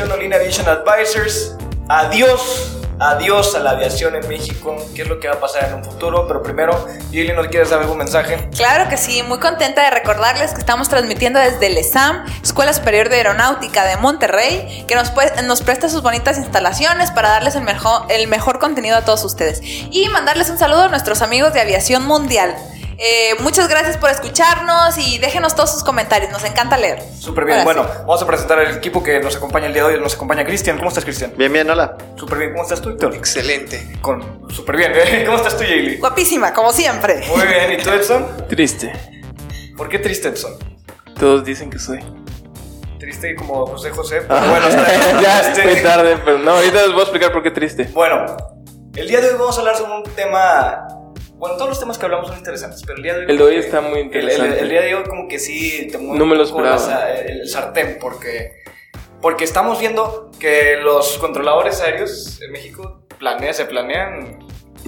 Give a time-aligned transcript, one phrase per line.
[0.00, 1.54] Olin Aviation Advisors.
[1.86, 4.74] Adiós, adiós a la aviación en México.
[4.94, 6.26] ¿Qué es lo que va a pasar en un futuro?
[6.26, 8.48] Pero primero, Lili, ¿nos quieres dar algún mensaje?
[8.56, 13.10] Claro que sí, muy contenta de recordarles que estamos transmitiendo desde el ESAM, Escuela Superior
[13.10, 15.12] de Aeronáutica de Monterrey, que nos,
[15.44, 19.60] nos presta sus bonitas instalaciones para darles el mejor, el mejor contenido a todos ustedes.
[19.62, 22.56] Y mandarles un saludo a nuestros amigos de Aviación Mundial.
[23.04, 27.02] Eh, muchas gracias por escucharnos y déjenos todos sus comentarios, nos encanta leer.
[27.18, 27.58] Súper bien.
[27.58, 30.00] Ahora bueno, vamos a presentar al equipo que nos acompaña el día de hoy.
[30.00, 30.76] Nos acompaña Cristian.
[30.76, 31.32] ¿Cómo estás, Cristian?
[31.36, 31.96] Bien, bien, hola.
[32.14, 32.52] Súper bien.
[32.52, 33.12] ¿Cómo estás tú, Héctor?
[33.16, 33.98] Excelente.
[34.00, 34.48] Con...
[34.52, 34.92] Súper bien.
[34.94, 35.22] ¿eh?
[35.26, 35.64] ¿Cómo estás tú.
[35.64, 35.96] Yaeli?
[35.96, 37.26] Guapísima, como siempre.
[37.26, 37.72] Muy bien.
[37.72, 38.24] ¿Y tú, Edson?
[38.48, 38.92] Triste.
[39.76, 40.52] ¿Por qué triste, Edson?
[41.18, 41.98] Todos dicen que soy.
[43.00, 44.22] Triste como José José.
[44.28, 45.00] Pero bueno, está bien.
[45.22, 47.90] ya Este- estoy tarde, pero no, ahorita les voy a explicar por qué triste.
[47.92, 48.36] Bueno,
[48.94, 50.86] el día de hoy vamos a hablar sobre un tema.
[51.42, 53.30] Bueno, todos los temas que hablamos son interesantes, pero el día de hoy.
[53.32, 54.58] El de hoy está muy interesante.
[54.58, 56.76] El, el día de hoy, como que sí te mueve No me lo esperaba.
[56.86, 58.62] la el sartén, porque.
[59.20, 64.38] Porque estamos viendo que los controladores aéreos en México planea, se planean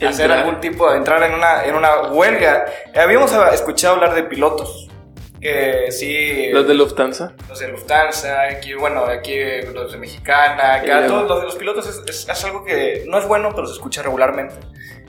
[0.07, 2.67] hacer algún tipo de entrar en una, en una huelga.
[2.95, 4.89] Habíamos escuchado hablar de pilotos.
[5.45, 6.49] Que sí.
[6.53, 7.35] Los de Lufthansa.
[7.51, 9.37] los de Lufthansa, aquí, bueno, aquí
[9.75, 13.19] los de Mexicana, acá, todos los de los pilotos es, es- es algo que no
[13.19, 14.55] es bueno, pero se escucha regularmente.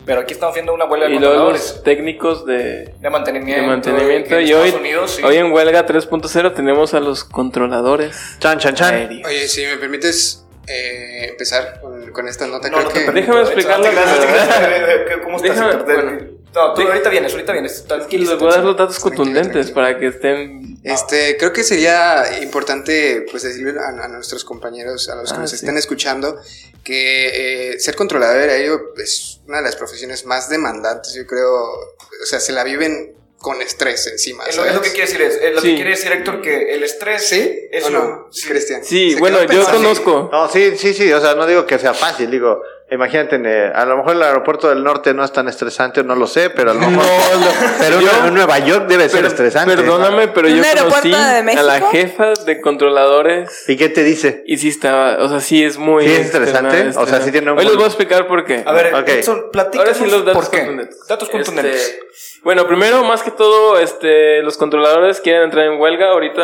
[0.06, 3.62] Pero aquí estamos viendo una huelga de Y luego controladores los técnicos de, de mantenimiento.
[3.62, 4.40] de mantenimiento.
[4.42, 5.24] Y hoy, Unidos, sí.
[5.24, 8.94] hoy en huelga 3.0 tenemos a los controladores Chan, chan, chan.
[8.94, 9.26] aéreos.
[9.28, 13.12] Oye, si me permites eh, empezar con, con esta nota, No, creo no te que...
[13.14, 13.86] Déjame hecho, explicarlo.
[13.86, 16.35] no te creas, ¿Cómo estás, Déjame- bueno.
[16.56, 17.82] No, tú Deja- ahorita vienes, ahorita vienes.
[17.84, 19.76] Y Tranquilo, les voy a dar los datos contundentes tranquilo.
[19.76, 20.78] para que estén.
[20.84, 25.42] Este, creo que sería importante pues decirle a, a nuestros compañeros, a los que Ah,
[25.42, 25.56] nos sí.
[25.58, 26.40] estén escuchando,
[26.84, 32.26] que eh, ser controlador aéreo es una de las profesiones más demandantes, yo creo, o
[32.26, 34.44] sea, se la viven con estrés encima.
[34.46, 35.68] Es lo, es lo que quiere decir es, es lo Sí.
[35.70, 37.68] que quiere decir Héctor que el estrés ¿Sí?
[37.72, 38.48] es ¿O no, sí.
[38.48, 38.84] Cristian?
[38.84, 40.30] Sí, bueno, yo conozco.
[40.32, 42.62] No, sí, sí, sí, o sea, no digo que sea fácil, digo,
[42.92, 46.28] imagínate, eh, a lo mejor el aeropuerto del norte no es tan estresante, no lo
[46.28, 46.96] sé, pero a lo mejor...
[47.04, 47.48] No, no.
[47.80, 49.76] pero Yo- en Nueva York debe ser Per- estresante.
[49.76, 53.68] Perdóname, pero ¿Un yo conocí a la jefa de controladores.
[53.68, 54.44] ¿Y qué te dice?
[54.46, 56.06] Y sí estaba, o sea, sí es muy...
[56.08, 56.68] ¿Sí es interesante?
[56.82, 58.64] external, O sea, sí tiene un Hoy les voy a explicar por qué.
[58.66, 59.08] A ver, Ok.
[59.10, 59.46] Edson,
[59.78, 61.08] Ahora sí los datos contundentes.
[61.08, 61.76] Datos contundentes.
[61.76, 62.00] Este,
[62.44, 66.10] bueno, primero, más que todo, este, los controladores quieren entrar en huelga.
[66.12, 66.44] Ahorita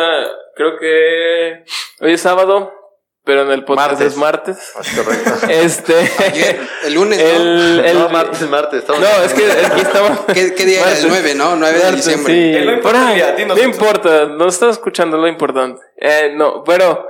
[0.56, 1.64] creo que
[2.00, 2.72] hoy es sábado,
[3.24, 4.06] pero en el podcast Martes.
[4.12, 4.72] es martes.
[4.80, 5.46] Es correcto.
[5.48, 5.94] Este,
[6.24, 7.24] Ayer, el lunes, ¿no?
[7.28, 8.80] el, el- no, martes, martes.
[8.80, 10.18] estamos- no, es que aquí estamos.
[10.34, 10.88] ¿Qué, qué día era?
[10.98, 11.22] El Martes.
[11.22, 11.56] 9, ¿no?
[11.56, 12.32] 9 de Martes, diciembre.
[12.34, 13.74] Sí, Eh, no importa el dinos, no dinos.
[13.76, 15.80] importa, no estás escuchando lo importante.
[15.98, 17.06] Eh, no, pero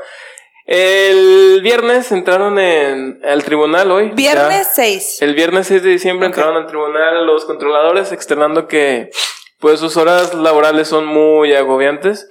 [0.66, 4.10] el viernes entraron en al tribunal hoy.
[4.14, 4.72] Viernes ya.
[4.74, 5.22] 6.
[5.22, 9.10] El viernes 6 de diciembre entraron al tribunal los controladores externando que
[9.58, 12.28] pues sus horas laborales son muy agobiantes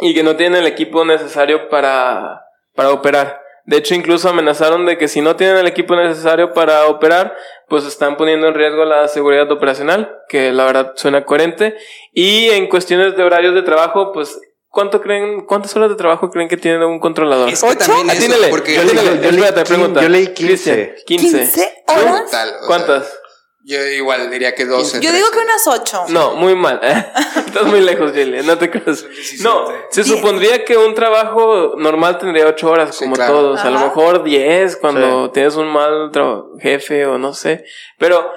[0.00, 2.42] y que no tienen el equipo necesario para,
[2.76, 3.40] para operar.
[3.64, 7.34] De hecho, incluso amenazaron de que si no tienen el equipo necesario para operar,
[7.68, 11.74] pues están poniendo en riesgo la seguridad operacional, que la verdad suena coherente.
[12.12, 14.38] Y en cuestiones de horarios de trabajo, pues,
[14.68, 17.48] ¿cuánto creen, cuántas horas de trabajo creen que tiene un controlador?
[17.48, 18.74] Es que también eso, Atínele, porque...
[18.76, 20.00] yo leí- atínele, yo leí espérate, quin- pregunta.
[20.02, 20.34] yo leí 15.
[20.46, 21.38] Cristian, 15.
[21.38, 21.92] 15 ¿Tú?
[21.92, 22.24] horas.
[22.26, 23.20] Total, o sea, ¿Cuántas?
[23.66, 25.00] Yo igual diría que 12.
[25.00, 26.04] Yo digo que unas 8.
[26.10, 26.80] No, muy mal.
[27.36, 29.02] Estás muy lejos, Jelly, no te creas.
[29.08, 29.42] 17.
[29.42, 33.32] No, se supondría que un trabajo normal tendría 8 horas, Sí, como claro.
[33.34, 33.60] todos.
[33.60, 35.30] A lo mejor 10 cuando Sí.
[35.34, 36.12] tienes un mal
[36.60, 37.64] jefe o no sé.
[37.98, 38.32] Pero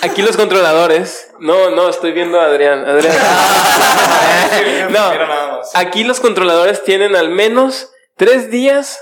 [0.00, 1.32] aquí los controladores.
[1.40, 2.84] No, no, estoy viendo a Adrián.
[2.86, 3.16] Adrián.
[4.90, 8.98] No, aquí los controladores tienen al menos 3 días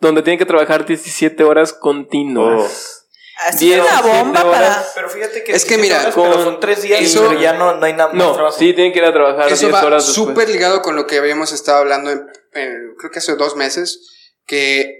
[0.00, 2.97] donde tienen que trabajar 17 horas continuas.
[3.46, 4.86] Así es una 17 bomba para.
[4.94, 7.40] Pero fíjate que Es que 17 mira, horas, pero con- son tres días eso- y
[7.40, 8.58] ya no, no hay nada más No, trabajo.
[8.58, 11.18] sí tienen que ir a trabajar Eso 10 va horas súper ligado con lo que
[11.18, 14.92] habíamos estado hablando, en, en- creo que hace dos meses, que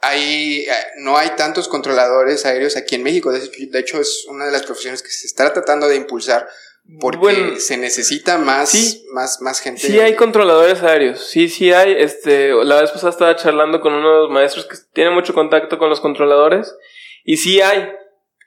[0.00, 3.30] hay, eh, no hay tantos controladores aéreos aquí en México.
[3.30, 6.48] De, de hecho, es una de las profesiones que se está tratando de impulsar
[7.00, 9.04] porque Bueno, se necesita más, sí.
[9.12, 9.82] más, más gente.
[9.86, 11.94] Sí hay controladores aéreos, sí, sí hay.
[11.96, 16.00] Este, la vez pasada estaba charlando con unos maestros que tienen mucho contacto con los
[16.00, 16.74] controladores
[17.24, 17.92] y sí hay.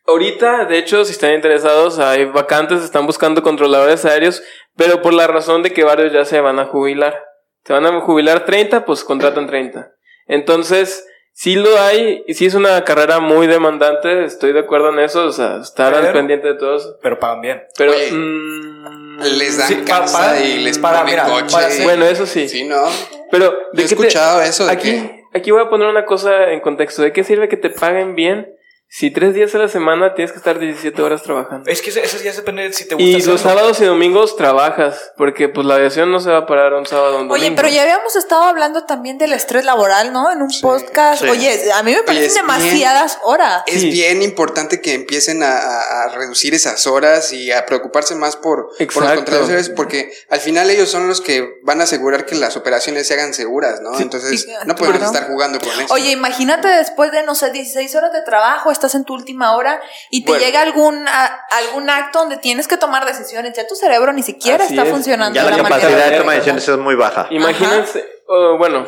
[0.08, 4.44] Ahorita, de hecho, si están interesados, hay vacantes, están buscando controladores aéreos,
[4.78, 7.24] pero por la razón de que varios ya se van a jubilar.
[7.64, 9.92] Se van a jubilar 30, pues contratan 30.
[10.28, 15.00] Entonces, sí lo hay, y sí es una carrera muy demandante, estoy de acuerdo en
[15.00, 16.98] eso, o sea, estar al pendiente de todos.
[17.02, 17.64] Pero pagan bien.
[17.76, 18.96] Pero, Oye, mm,
[19.40, 21.48] Les dan Sí, pa- casa para- y les para- ponen mira, coche.
[21.52, 22.48] para Bueno, eso sí.
[22.50, 22.84] Sí, ¿no?
[23.32, 25.24] pero, Yo ¿de he te- escuchado eso de Aquí, que...
[25.34, 27.02] aquí voy a poner una cosa en contexto.
[27.02, 28.54] ¿De qué sirve que te paguen bien
[28.98, 31.70] si tres días a la semana tienes que estar 17 horas trabajando?
[31.70, 33.34] Es que eso, eso ya depende de si te gusta Y hacerlo.
[33.34, 36.86] los sábados y domingos trabajas, porque pues la aviación no se va a parar un
[36.86, 37.34] sábado o un domingo.
[37.48, 40.32] Oye, pero ya habíamos estado hablando también del estrés laboral, ¿no?
[40.32, 41.24] En un podcast.
[41.24, 41.30] sí.
[41.30, 43.64] Oye, a mí me parecen es bien- demasiadas horas.
[43.68, 43.90] Es Sí.
[43.92, 49.04] bien importante que empiecen a, a- reducir esas horas y a preocuparse más por, por
[49.04, 53.08] los contratadores, porque al final ellos son los que van a asegurar que las operaciones
[53.08, 54.00] se hagan seguras, ¿no?
[54.00, 55.14] Entonces, Sí, no podemos claro.
[55.14, 55.94] estar jugando con eso.
[55.94, 59.82] Oye, imagínate después de, no sé, 16 horas de trabajo, estás en tu última hora
[60.12, 60.46] y te Bueno.
[60.46, 63.54] llega algún, a- algún acto donde tienes que tomar decisiones.
[63.56, 64.92] Ya tu cerebro ni siquiera Así está es.
[64.92, 66.10] funcionando Ya de la la capacidad manera.
[66.12, 67.28] de toma de decisiones es muy baja.
[67.32, 68.86] Imagínense, oh, bueno,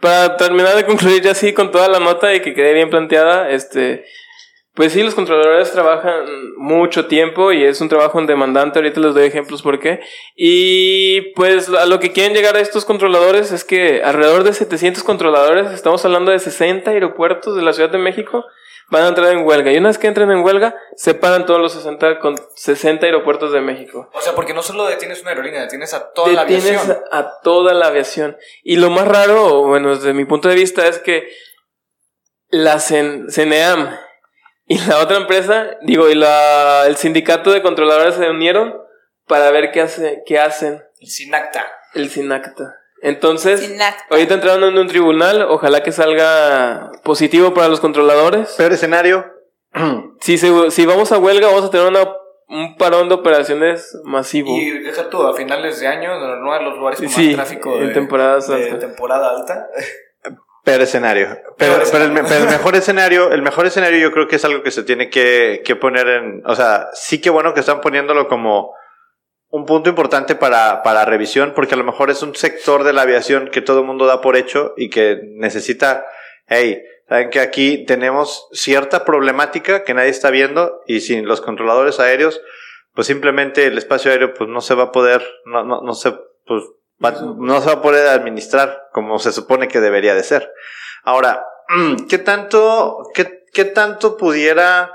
[0.00, 3.50] para terminar de concluir ya así con toda la nota y que quede bien planteada,
[3.50, 4.04] este,
[4.74, 6.24] pues sí, los controladores trabajan
[6.56, 9.98] mucho tiempo y es un trabajo demandante, ahorita les doy ejemplos por qué.
[10.36, 15.02] Y pues a lo que quieren llegar a estos controladores es que alrededor de 700
[15.02, 18.44] controladores, estamos hablando de 60 aeropuertos de la Ciudad de México,
[18.90, 19.70] van a entrar en huelga.
[19.72, 23.52] Y una vez que entren en huelga, se paran todos los 60, con 60 aeropuertos
[23.52, 26.98] de México O sea, porque no solo detienes una aerolínea, detienes a toda la aviación.
[27.12, 28.36] a, a toda la aviación.
[28.62, 31.28] Y lo más raro, bueno, desde mi punto de vista, es que
[32.48, 33.96] la Cen- CENEAM
[34.66, 38.74] y la otra empresa, digo, y la, el sindicato de controladores se unieron
[39.26, 41.66] para ver qué, hace, qué hacen El SINACTA.
[41.94, 42.74] el SINACTA.
[43.02, 43.72] Entonces,
[44.10, 48.50] ahorita entraron en un tribunal, ojalá que salga positivo para los controladores.
[48.56, 49.24] Peor escenario.
[50.20, 52.00] Si, se- si vamos a huelga, vamos a tener una,
[52.48, 54.50] un parón de operaciones masivo.
[54.58, 57.76] Y deja tú, a finales de año, no en los lugares con Sí, más tráfico
[57.76, 58.78] en de, temporadas de altas.
[58.80, 59.68] temporada alta.
[60.64, 61.28] Peor escenario.
[61.56, 64.44] Pero, Peor pero el, pero el mejor escenario, el mejor escenario yo creo que es
[64.44, 67.80] algo que se tiene que, que poner en, o sea, sí que bueno que están
[67.80, 68.74] poniéndolo como
[69.50, 73.02] un punto importante para, para revisión, porque a lo mejor es un sector de la
[73.02, 76.04] aviación que todo el mundo da por hecho y que necesita,
[76.46, 81.98] hey, saben que aquí tenemos cierta problemática que nadie está viendo y sin los controladores
[81.98, 82.40] aéreos,
[82.94, 86.12] pues simplemente el espacio aéreo pues no se va a poder, no, no, no se,
[86.44, 86.64] pues
[87.02, 90.52] va- no se va a poder administrar como se supone que debería de ser.
[91.04, 91.46] Ahora,
[92.10, 94.92] ¿qué tanto, qué, qué tanto pudiera,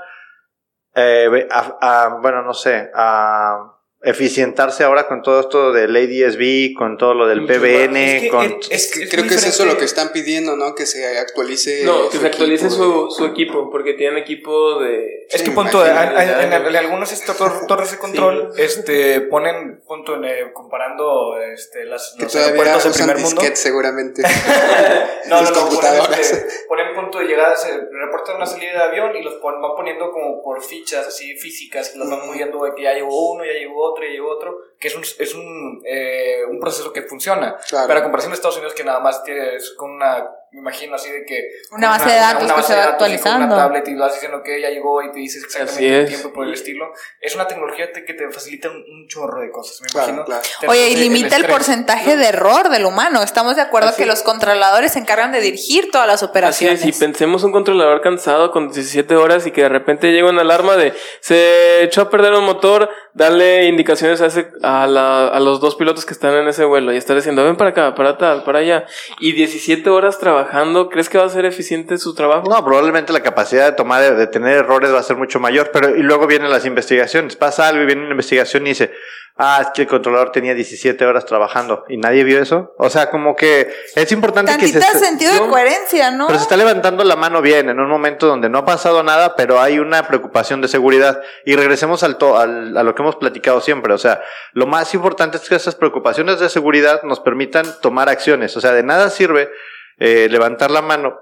[0.94, 3.73] eh, a- a- bueno, no sé, a
[4.04, 8.28] eficientarse ahora con todo esto del ADSB, con todo lo del Mucho PBN, Es que
[8.28, 8.44] con...
[8.44, 10.74] es- es- es Creo que es eso lo que están pidiendo, ¿no?
[10.74, 11.84] Que se actualice.
[11.84, 15.26] No, que su se actualice equipo su, su equipo, porque tienen equipo de...
[15.30, 20.14] Es Sí, que punto, en, en- en algunas tor- torres de control este, ponen punto
[20.16, 23.42] en, eh, comparando este, las, Que los todavía aeropuertos del usan primer mundo.
[23.54, 24.22] seguramente.
[25.28, 29.16] No, no, no, ponen, este, ponen punto de llegada, se reportan una salida de avión
[29.16, 32.74] y los pon- van poniendo como por fichas así físicas que los van moviendo de
[32.74, 35.82] que ya llegó uno, ya llegó otro, ya llegó otro, que es un, es un,
[35.86, 37.56] eh, un proceso que funciona.
[37.70, 37.86] Claro.
[37.88, 41.10] Pero a comparación de Estados Unidos que nada más tienes con una, me imagino así
[41.10, 41.48] de que...
[41.70, 43.46] Una base de datos que base se de va actualizando.
[43.46, 46.32] Una tablet y vas diciendo que ya llegó y te dices Así exactamente el tiempo
[46.34, 46.92] por el estilo.
[47.18, 50.24] Es una tecnología te- que te facilita un, un chorro de cosas, me Claro, imagino.
[50.26, 50.42] claro.
[50.68, 51.50] Oye, y limita el estrés.
[51.56, 53.22] porcentaje de error del humano.
[53.22, 54.08] Estamos de acuerdo Así que es.
[54.08, 56.82] los controladores se encargan de dirigir todas las Así operaciones.
[56.84, 60.42] es, y pensemos un controlador cansado con 17 horas y que de repente llega una
[60.42, 65.40] alarma de se echó a perder un motor, darle indicaciones a, ese, a, la- a
[65.40, 68.18] los dos pilotos que están en ese vuelo y estar diciendo ven para acá, para
[68.18, 68.84] tal, para allá.
[69.20, 72.48] Y 17 horas trabajando, ¿crees que va a ser eficiente su trabajo?
[72.50, 75.94] No, probablemente la capacidad de tomar, de tener errores va a ser mucho mayor, pero
[75.96, 77.36] y luego vienen las investigaciones.
[77.36, 78.92] Pasa algo y viene una investigación y dice,
[79.36, 82.72] ah, es que el controlador tenía 17 horas trabajando y nadie vio eso.
[82.78, 84.78] O sea, como que es importante que se...
[84.80, 86.26] Tantita sentido de coherencia, ¿no?
[86.26, 89.34] Pero se está levantando la mano bien en un momento donde no ha pasado nada,
[89.36, 91.20] pero hay una preocupación de seguridad.
[91.44, 93.92] Y regresemos al to- al- a lo que hemos platicado siempre.
[93.92, 94.22] O sea,
[94.52, 98.56] lo más importante es que esas preocupaciones de seguridad nos permitan tomar acciones.
[98.56, 99.50] O sea, de nada sirve
[99.98, 101.18] eh, levantar la mano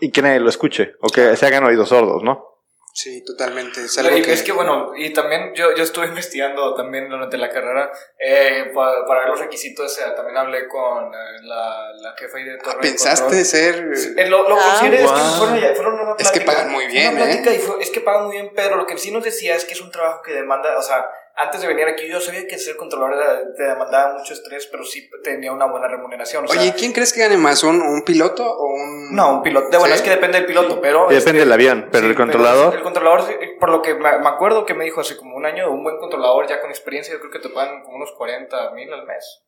[0.00, 2.51] y que nadie lo escuche o que se hagan oídos sordos, ¿no?
[2.94, 3.84] Sí, totalmente.
[3.86, 7.38] Es algo Y que, es que bueno, y también yo, yo estuve investigando también durante
[7.38, 12.14] la carrera eh, pa- para ver los requisitos, eh, también hablé con eh, la, la
[12.18, 13.44] jefa ahí de torre de pensaste control.
[13.46, 13.88] ser.
[14.18, 15.34] Eh, lo, lo Ah, consideré, es que wow.
[15.38, 16.44] fueron, ya- fueron una Es que plática.
[16.52, 17.54] pagan muy bien, Una plática ¿eh?
[17.54, 19.72] y fue- es que pagan muy bien, pero lo que sí nos decía es que
[19.72, 22.76] es un trabajo que demanda, o sea, antes de venir aquí yo sabía que ser
[22.76, 26.44] controlador era- te demandaba mucho estrés, pero sí tenía una buena remuneración.
[26.44, 27.62] o sea, Oye, ¿quién crees que gane más?
[27.64, 29.14] ¿Un, un piloto o un.?
[29.14, 29.68] no, un piloto.
[29.70, 30.00] de- Bueno, ¿Sí?
[30.00, 31.00] es que depende del piloto, pero.
[31.02, 34.28] Depende este, del avión, pero el controlador- el controlador, sí, por lo que me, me
[34.28, 37.20] acuerdo que me dijo hace como un año, un buen controlador ya con experiencia, yo
[37.20, 39.42] creo que te pagan como unos 40 mil al mes.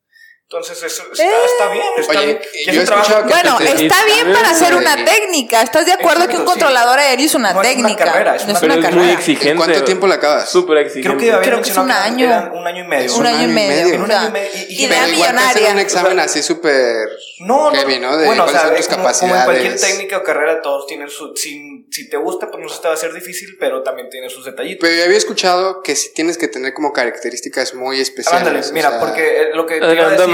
[0.47, 1.31] Entonces, eso está, Eh.
[1.47, 1.85] está bien.
[1.97, 2.39] Está Oye, bien.
[2.67, 5.63] yo Y he es trabajo escuchado que- Bueno, está bien para hacer una técnica.
[5.63, 6.61] ¿Estás de acuerdo que un Exacto, sí.
[6.61, 8.05] controlador aéreo es una No es una técnica?
[8.05, 9.03] carrera, es no una- Pero una es carrera.
[9.05, 9.51] muy exigente.
[9.51, 10.51] ¿En cuánto tiempo la acabas?
[10.51, 11.17] Súper exigente.
[11.27, 12.51] Creo que Creo que es un año.
[12.55, 13.15] un año y medio.
[13.17, 13.97] un año y medio.
[13.97, 14.49] Un o año y medio.
[14.69, 15.71] Y- y- idea millonaria.
[15.73, 17.09] un examen así súper
[17.41, 17.77] No, no.
[17.77, 18.17] heavy, ¿no?
[18.17, 19.81] De bueno, o cuáles sea, son tus como, como en cualquier capacidades.
[19.97, 21.35] técnica o carrera, todos tienen su.
[21.35, 24.29] Si, si te gusta, pues no se te va a hacer difícil, pero también tiene
[24.31, 24.79] sus detallitos.
[24.87, 28.47] Pero yo había escuchado que sí tienes que tener como características muy especiales.
[28.47, 29.81] Ándale, o mira, porque eh, lo que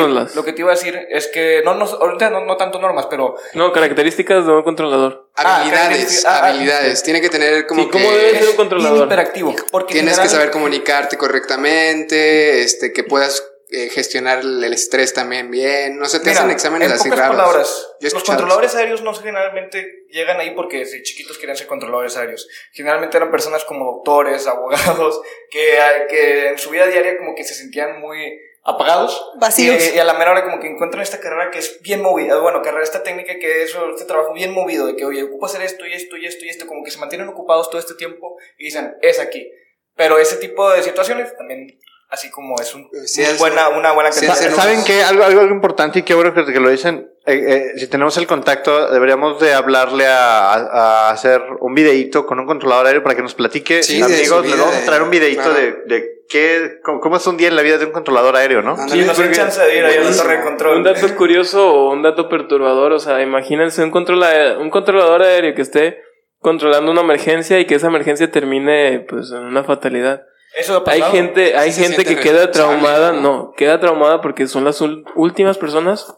[0.09, 3.07] lo que te iba a decir es que no, no ahorita no, no tanto normas,
[3.09, 5.29] pero No, características de un controlador.
[5.37, 7.03] Ah, Habilidades, ah, ah, habilidades.
[7.03, 7.93] Tiene que tener como Sí, que...
[7.93, 8.93] ¿cómo debe ser un controlador?
[8.95, 15.15] bien hiperactivo, porque Tienes que saber comunicarte correctamente, este, que puedas eh, gestionar el estrés
[15.15, 15.97] también bien.
[15.99, 17.37] No sé, te Mira, hacen exámenes en así pocas raros.
[17.37, 22.49] palabras, los controladores aéreos no generalmente llegan ahí porque si chiquitos querían ser controladores aéreos.
[22.73, 25.79] Generalmente eran personas como doctores, abogados, que,
[26.09, 29.31] que en su vida diaria como que se sentían muy apagados.
[29.41, 29.77] Vacíos.
[29.93, 32.39] Y, y a la mera hora como que encuentran esta carrera que es bien movida,
[32.39, 35.63] bueno, carrera, esta técnica que es este trabajo bien movido, de que, oye, ocupo hacer
[35.63, 38.37] esto y esto y esto y esto, como que se mantienen ocupados todo este tiempo
[38.59, 39.51] y dicen, es aquí.
[39.97, 43.93] Pero ese tipo de situaciones también, así como es un, Sí, muy es- buena, una
[43.93, 45.03] buena sí, ¿Saben qué?
[45.03, 47.11] Algo, algo importante y qué bueno que, que lo dicen.
[47.27, 52.25] Eh, eh, si tenemos el contacto, deberíamos de hablarle a, a- a hacer un videíto
[52.25, 53.83] con un controlador aéreo para que nos platique.
[53.83, 55.55] Sí, Amigos, les vamos a traer un videíto claro.
[55.59, 58.77] de, de qué, cómo, es un día en la vida de un controlador aéreo, ¿no?
[58.89, 60.77] Sí, den porque- chance de ir ahí a la torre de control.
[60.79, 65.55] Un dato curioso o un dato perturbador, o sea, imagínense un, controla- un controlador aéreo
[65.55, 65.99] que esté
[66.39, 70.23] controlando una emergencia y que esa emergencia termine pues en una fatalidad.
[70.57, 71.13] Eso ha Hay pasado.
[71.13, 73.21] gente, hay gente que queda traumada, ¿no?
[73.21, 76.17] no, queda traumada porque son las últimas personas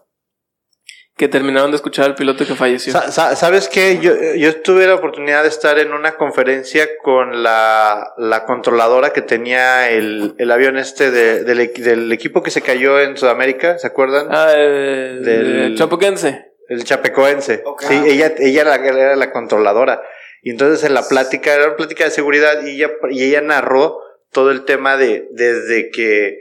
[1.23, 2.93] que terminaron de escuchar al piloto que falleció.
[2.93, 4.01] Sa- sa- ¿Sabes qué?
[4.03, 9.23] Yo, yo tuve la oportunidad de estar en una conferencia con la, la controladora que
[9.23, 13.87] tenía el, el avión este de- del, del equipo que se cayó en Sudamérica, ¿se
[13.87, 14.27] acuerdan?
[14.33, 16.47] Ah, eh, Del- eh, Chapoquense.
[16.69, 17.63] El chapecoense.
[17.79, 20.03] Sí, ella, ella era, era la controladora.
[20.43, 24.01] Y entonces en la plática, era una plática de seguridad y ella, y ella narró
[24.33, 26.39] todo el tema de desde que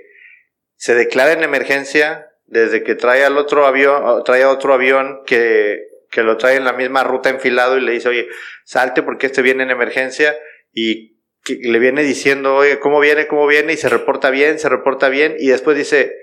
[0.76, 5.80] se declara en emergencia, desde que trae al otro avión, trae a otro avión que,
[6.12, 8.28] que lo trae en la misma ruta enfilado y le dice, oye,
[8.66, 10.36] salte porque este viene en emergencia
[10.74, 13.28] y que le viene diciendo, oye, ¿cómo viene?
[13.28, 13.74] ¿Cómo viene?
[13.74, 16.14] Y se reporta bien, se reporta bien y después dice,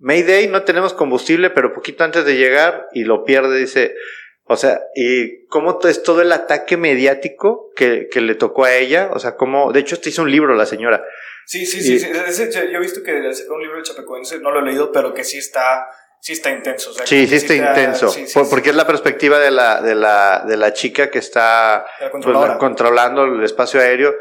[0.00, 3.94] Mayday, no tenemos combustible, pero poquito antes de llegar y lo pierde, dice,
[4.48, 9.10] o sea, y cómo es todo el ataque mediático que, que le tocó a ella,
[9.12, 11.04] o sea, cómo, de hecho, este hizo un libro la señora.
[11.46, 11.94] Sí, sí, sí.
[11.94, 12.10] Y- sí.
[12.26, 15.14] Ese- yo, he visto que sacó un libro de Chapecoense, no lo he leído, pero
[15.14, 15.86] que sí está,
[16.20, 16.90] sí está intenso.
[16.90, 19.80] o sea, Sí, sí está intenso, sí, sí, por- porque es la perspectiva de la,
[19.80, 22.24] de la, de la chica que está pues,
[22.58, 24.14] controlando el espacio aéreo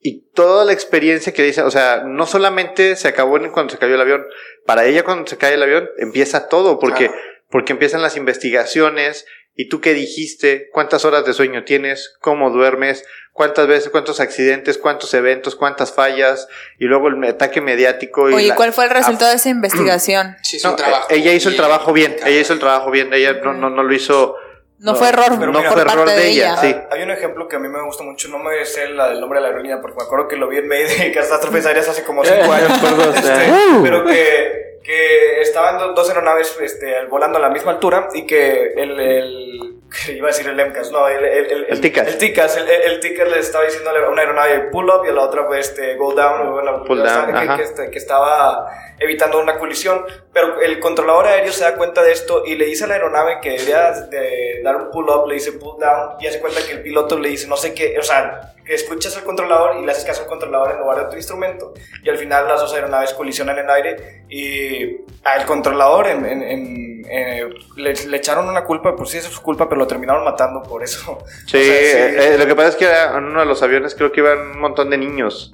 [0.00, 3.94] y toda la experiencia que dice, o sea, no solamente se acabó cuando se cayó
[3.94, 4.26] el avión,
[4.66, 7.20] para ella cuando se cae el avión empieza todo, porque, Claro.
[7.50, 13.04] porque empiezan las investigaciones y tú qué dijiste, cuántas horas de sueño tienes, cómo duermes,
[13.32, 16.46] cuántas veces, cuántos accidentes, cuántos eventos, cuántas fallas
[16.78, 18.28] y luego el ataque mediático.
[18.30, 20.36] Y Oye, la- ¿cuál fue el resultado Ah, de esa investigación?
[20.42, 21.06] Sí, no, trabajo.
[21.10, 23.94] ella hizo el trabajo bien, ella hizo el trabajo bien, ella no, no, no lo
[23.94, 24.36] hizo.
[24.78, 26.56] No, fue error pero no mira, fue error parte de de ella, ella.
[26.60, 26.74] sí.
[26.76, 29.20] Ah, Hay un ejemplo que a mí me gusta mucho, no me sé la del
[29.20, 32.04] nombre de la aerolínea, porque me acuerdo que lo vi en Mayday, Catástrofes Aéreas hace
[32.04, 32.78] como 5 años.
[32.78, 33.50] Por dos, Este, eh.
[33.82, 38.74] pero que, que estaban do- dos aeronaves este, volando a la misma altura y que
[38.76, 39.76] el, el
[40.08, 42.08] iba a decir el MCAS, no, el, el, el, El TICAS.
[42.08, 45.12] El TICAS, el, el TICAS le estaba diciendo a una aeronave pull up y a
[45.12, 48.66] la otra pues, este, go down, bueno, Pull down, que, que, este- que estaba
[48.98, 50.04] evitando una colisión,
[50.36, 53.38] pero el controlador aéreo se da cuenta de esto y le dice a la aeronave
[53.40, 56.72] que debería de dar un pull up, le dice pull down y hace cuenta que
[56.74, 59.92] el piloto le dice no sé qué, o sea, que escuchas al controlador y le
[59.92, 63.14] haces caso al controlador en lugar de tu instrumento y al final las dos aeronaves
[63.14, 68.64] colisionan en el aire y al controlador en, en- en- eh, le, le echaron una
[68.64, 71.16] culpa, pues sí, eso es su culpa, pero lo terminaron matando por eso.
[71.46, 73.94] Sí, O sea, eh, eh, lo que pasa es que en uno de los aviones
[73.94, 75.52] creo que iban un montón de niños.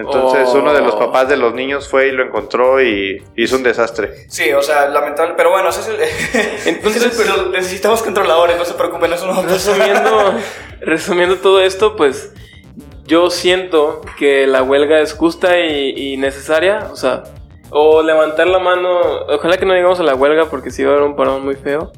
[0.00, 0.58] Entonces Oh.
[0.58, 4.26] uno de los papás de los niños fue y lo encontró y hizo un desastre.
[4.28, 5.96] Sí, o sea, lamentable, pero bueno, ese es el...
[6.74, 9.76] Entonces- pero necesitamos controladores, no se preocupen, eso no va a pasar.
[9.76, 10.34] Resumiendo,
[10.80, 12.32] resumiendo todo esto, pues
[13.04, 17.24] yo siento que la huelga es justa y, y necesaria, o sea,
[17.70, 20.94] o levantar la mano, ojalá que no llegamos a la huelga porque sí va a
[20.94, 21.92] haber un parón muy feo,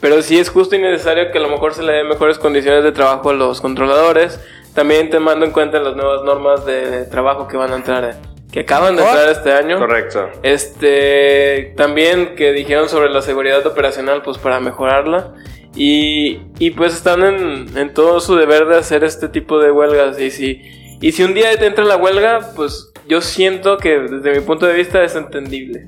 [0.00, 2.82] pero sí es justo y necesario que a lo mejor se le den mejores condiciones
[2.84, 4.40] de trabajo a los controladores,
[4.74, 8.16] también tomando en cuenta las nuevas normas de trabajo que van a entrar,
[8.52, 9.78] que acaban de entrar este año.
[9.78, 10.28] Correcto.
[10.42, 15.34] Este, también que dijeron sobre la seguridad operacional, pues para mejorarla.
[15.76, 20.20] Y, y pues están en, en todo su deber de hacer este tipo de huelgas.
[20.20, 20.60] Y si,
[21.00, 24.66] y si un día te entra la huelga, pues yo siento que desde mi punto
[24.66, 25.86] de vista es entendible.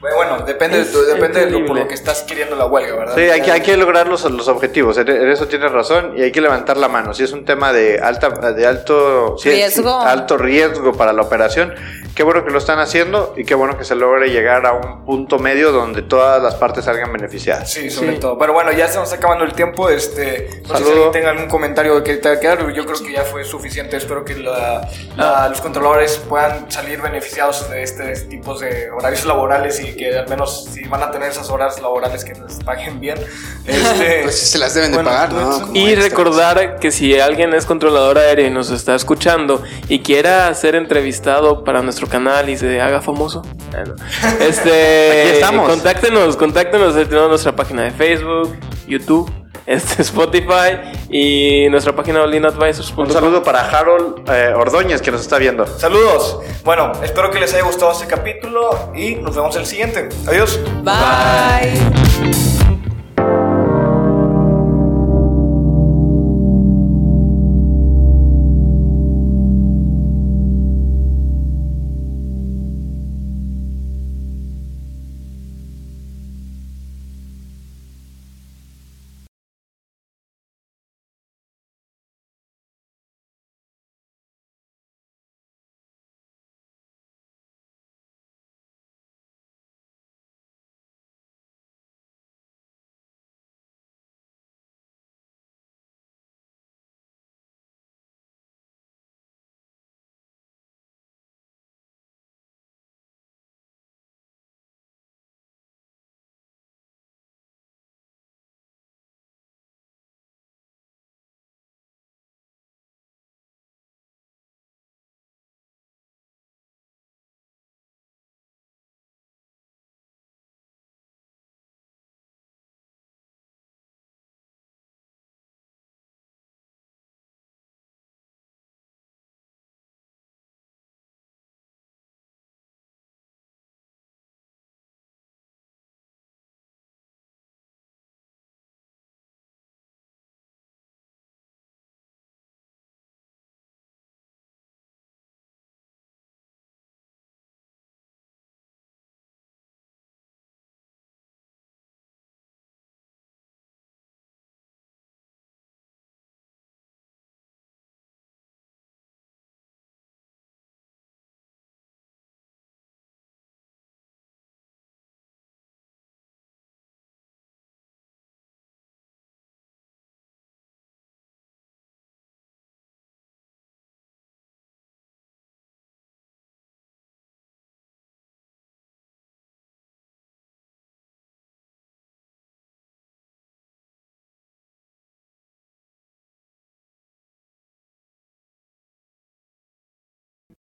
[0.00, 3.14] Bueno, depende, Es de, depende de lo, por lo que estás queriendo la huelga, ¿verdad?
[3.14, 6.22] Sí, hay que, hay que lograr los, los objetivos, en en eso tienes razón, y
[6.22, 7.12] hay que levantar la mano.
[7.12, 10.00] Si es un tema de, alta, de alto, si es- Riesgo.
[10.00, 11.74] alto riesgo para la operación,
[12.14, 15.04] qué bueno que lo están haciendo y qué bueno que se logre llegar a un
[15.04, 17.70] punto medio donde todas las partes salgan beneficiadas.
[17.70, 18.20] Sí, sobre Sí.
[18.20, 18.38] todo.
[18.38, 19.90] Pero bueno, ya se nos está acabando el tiempo.
[19.90, 20.92] Este, no sé si Saludo.
[20.92, 22.58] alguien tenga algún comentario que te quedar.
[22.72, 23.96] Yo creo que ya fue suficiente.
[23.98, 29.78] Espero que la- la- los controladores puedan salir beneficiados de este tipo de horarios laborales
[29.80, 33.18] y que al menos si van a tener esas horas laborales que les paguen bien.
[33.66, 36.10] Este, Pues se las deben de bueno, pagar, pues, Y extras.
[36.10, 41.62] recordar que si alguien es controlador aéreo y nos está escuchando y quiera ser entrevistado
[41.62, 43.94] para nuestro canal y se haga famoso, bueno,
[44.40, 45.68] este, Aquí estamos.
[45.68, 46.94] Contáctenos, contáctenos.
[46.94, 48.56] Tenemos nuestra página de Facebook,
[48.86, 49.30] YouTube,
[49.66, 50.78] este, Spotify
[51.10, 53.06] y nuestra página olinadvisors.com.
[53.06, 55.66] Un saludo para Harold eh, Ordóñez que nos está viendo.
[55.66, 56.40] Saludos.
[56.64, 60.08] Bueno, espero que les haya gustado este capítulo y nos vemos en el siguiente.
[60.26, 60.58] Adiós.
[60.82, 62.49] Bye.